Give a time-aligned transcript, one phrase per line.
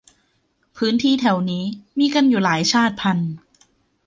[0.77, 1.63] พื้นที่แถวนี้
[1.99, 3.33] มีอยู่กันหลายชาติพันธุ์